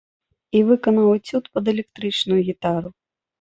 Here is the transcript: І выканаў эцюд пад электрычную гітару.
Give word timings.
І 0.59 0.61
выканаў 0.69 1.09
эцюд 1.17 1.45
пад 1.59 1.69
электрычную 1.75 2.39
гітару. 2.49 2.89